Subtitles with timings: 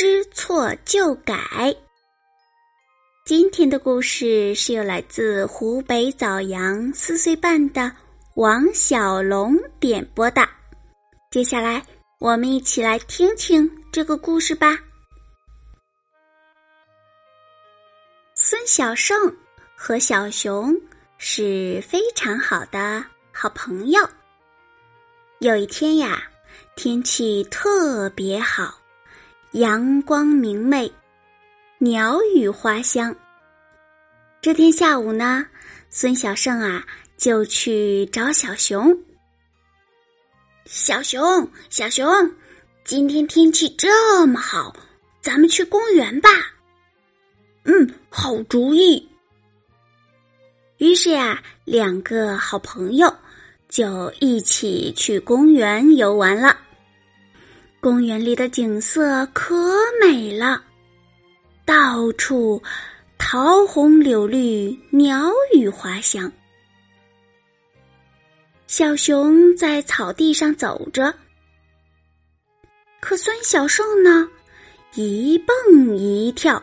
[0.00, 1.36] 知错就改。
[3.26, 7.92] 今天的故事是由来自湖北枣阳四岁半的
[8.34, 10.40] 王小龙点播的。
[11.30, 11.84] 接下来，
[12.18, 14.78] 我们一起来听听这个故事吧。
[18.34, 19.14] 孙小胜
[19.76, 20.74] 和小熊
[21.18, 24.00] 是非常好的好朋友。
[25.40, 26.22] 有一天呀，
[26.74, 28.79] 天气特别好。
[29.52, 30.92] 阳光明媚，
[31.78, 33.12] 鸟语花香。
[34.40, 35.44] 这天下午呢，
[35.88, 38.96] 孙小胜啊就去找小熊。
[40.66, 42.06] 小熊，小熊，
[42.84, 44.72] 今天天气这么好，
[45.20, 46.30] 咱们去公园吧。
[47.64, 49.04] 嗯，好主意。
[50.78, 53.12] 于是呀，两个好朋友
[53.68, 56.56] 就一起去公园游玩了。
[57.80, 60.62] 公园里的景色可美了，
[61.64, 62.62] 到处
[63.16, 66.30] 桃红柳绿，鸟语花香。
[68.66, 71.14] 小熊在草地上走着，
[73.00, 74.28] 可孙小胜呢，
[74.94, 76.62] 一蹦一跳。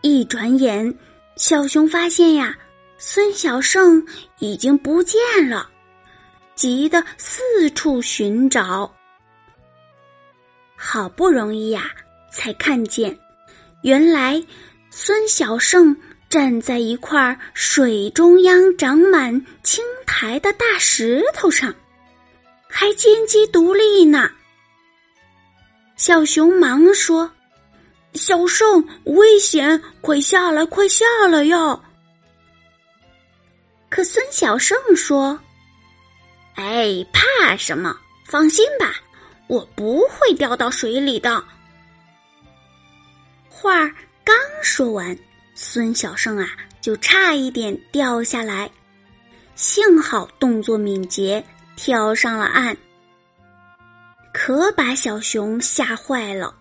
[0.00, 0.92] 一转眼，
[1.36, 2.58] 小熊发现呀，
[2.98, 4.04] 孙小胜
[4.40, 5.70] 已经不见了，
[6.56, 8.92] 急得四处寻找。
[10.82, 11.90] 好不容易呀，
[12.32, 13.16] 才看见，
[13.82, 14.42] 原来
[14.88, 15.94] 孙小胜
[16.30, 21.74] 站在一块水中央长满青苔的大石头上，
[22.66, 24.30] 还金鸡独立呢。
[25.96, 27.30] 小熊忙说
[28.14, 31.78] ：“小胜，危险，快下来，快下来呀！”
[33.90, 35.38] 可孙小胜说
[36.56, 37.94] ：“哎，怕什么？
[38.24, 38.94] 放心吧。”
[39.50, 41.42] 我不会掉到水里的。
[43.48, 45.18] 话儿刚说完，
[45.56, 46.48] 孙小胜啊
[46.80, 48.70] 就差一点掉下来，
[49.56, 51.44] 幸好动作敏捷，
[51.74, 52.76] 跳上了岸。
[54.32, 56.54] 可把小熊吓坏了。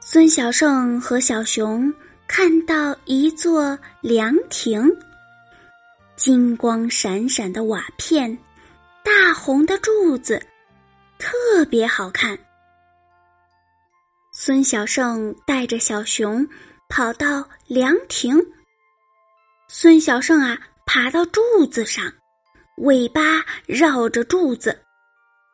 [0.00, 1.90] 孙小胜和小熊
[2.28, 4.86] 看到一座凉亭，
[6.14, 8.36] 金光闪闪的瓦片。
[9.06, 10.44] 大红的柱子，
[11.16, 12.36] 特别好看。
[14.32, 16.44] 孙小胜带着小熊
[16.88, 18.36] 跑到凉亭。
[19.68, 21.40] 孙小胜啊，爬到柱
[21.70, 22.12] 子上，
[22.78, 24.76] 尾巴绕着柱子，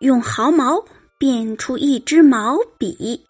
[0.00, 0.82] 用毫毛
[1.18, 3.22] 变出一支毛笔，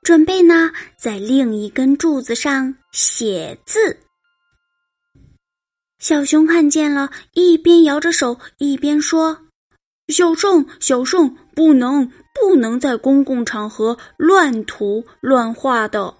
[0.00, 3.98] 准备呢在另一根柱子上写字。
[5.98, 9.42] 小熊看见了，一边摇着手，一边说。
[10.08, 16.14] 小胜，小胜，不能，不能在公共场合乱涂乱画的。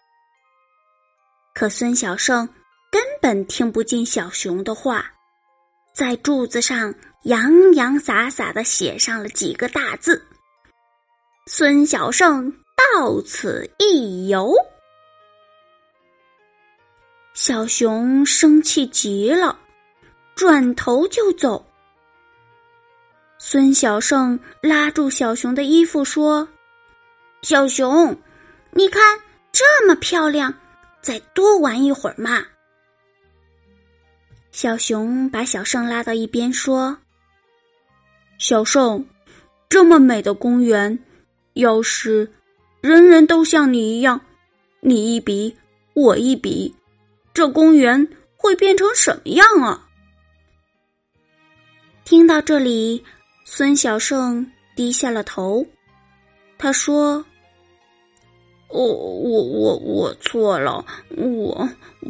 [1.54, 2.48] 可孙小胜
[2.90, 5.12] 根本听不进小熊的话，
[5.94, 10.22] 在柱子上洋洋洒洒的写上了几个大字
[11.46, 14.52] ：“孙小胜到此一游。”
[17.34, 19.58] 小熊生气极了，
[20.34, 21.65] 转头就走。
[23.38, 26.48] 孙小胜拉住小熊的衣服说
[27.42, 28.16] ：“小熊，
[28.70, 29.20] 你看
[29.52, 30.52] 这么漂亮，
[31.02, 32.42] 再多玩一会儿嘛。”
[34.52, 36.96] 小熊把小胜拉到一边说
[38.38, 39.06] ：“小胜，
[39.68, 40.98] 这么美的公园，
[41.52, 42.32] 要是
[42.80, 44.18] 人人都像你一样，
[44.80, 45.54] 你一笔
[45.92, 46.74] 我一笔，
[47.34, 49.86] 这公园会变成什么样啊？”
[52.02, 53.04] 听到这里。
[53.48, 54.44] 孙小胜
[54.74, 55.64] 低下了头，
[56.58, 57.24] 他说
[58.68, 60.84] ：“我我我我错了，
[61.16, 61.66] 我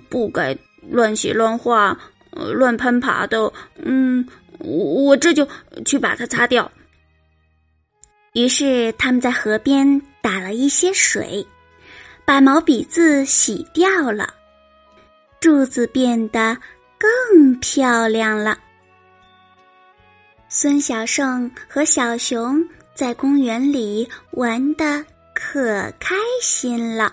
[0.08, 0.56] 不该
[0.88, 1.96] 乱写乱画，
[2.30, 3.52] 乱攀爬的。
[3.76, 4.26] 嗯，
[4.60, 5.46] 我这就
[5.84, 6.72] 去把它擦掉。”
[8.32, 11.46] 于是他们在河边打了一些水，
[12.24, 14.32] 把毛笔字洗掉了，
[15.38, 16.56] 柱子变得
[16.98, 18.58] 更漂亮了。
[20.48, 22.64] 孙小胜和小熊
[22.94, 25.04] 在公园里玩的
[25.34, 27.12] 可开心了。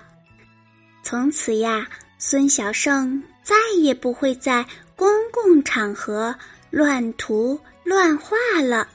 [1.01, 1.88] 从此呀，
[2.18, 4.65] 孙小胜再也不会在
[4.95, 6.33] 公共场合
[6.69, 8.88] 乱涂乱画了，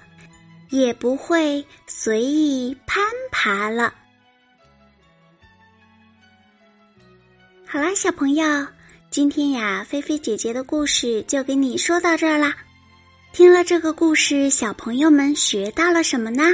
[0.71, 3.93] 也不会随意攀爬了。
[7.67, 8.67] 好啦，小朋友，
[9.11, 12.57] 今天呀，菲菲姐姐的故事就给你说到这儿啦。
[13.33, 16.45] 听了这个故事，小朋友们学到了什么呢？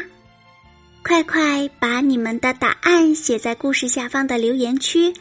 [1.02, 5.12] 快快把你们的答案写在故事下方的留言区，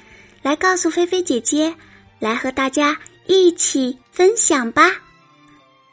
[0.42, 1.74] 来告诉菲菲姐姐，
[2.20, 2.98] 来和大家
[3.28, 4.92] 一起分享吧。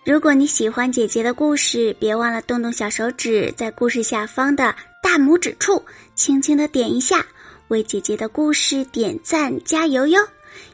[0.05, 5.85] 如果你喜欢姐姐的故事，别忘了动动小手指，在故事下方的大拇指处
[6.15, 7.25] 轻轻的点一下。
[7.69, 10.21] 为姐姐的故事点赞加油哟！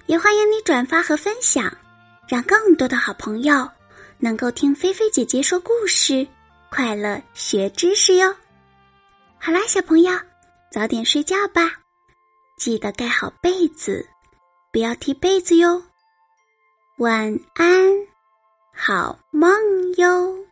[0.06, 1.70] 也欢迎你转发和分享，
[2.26, 3.68] 让更多的好朋友
[4.18, 6.26] 能够听菲菲姐姐说故事，
[6.70, 8.34] 快乐学知识哟。
[9.38, 10.12] 好啦，小朋友，
[10.72, 11.72] 早点睡觉吧，
[12.56, 14.08] 记得盖好被子，
[14.72, 15.82] 不要踢被子哟。
[16.98, 17.68] 晚安，
[18.72, 19.52] 好梦
[19.96, 20.45] 哟。